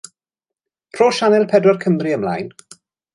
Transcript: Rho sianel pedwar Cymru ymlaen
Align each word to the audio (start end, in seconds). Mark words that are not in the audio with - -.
Rho 0.95 1.09
sianel 1.17 1.45
pedwar 1.51 1.79
Cymru 1.83 2.15
ymlaen 2.17 2.49